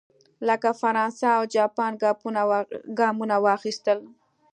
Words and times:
لکه 0.47 0.69
فرانسه 0.81 1.27
او 1.37 1.43
جاپان 1.55 1.91
ګامونه 2.99 3.35
واخیستل. 3.45 3.99